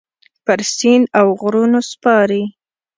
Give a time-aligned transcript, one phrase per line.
[0.45, 2.41] پر سیند اوغرونو سپارې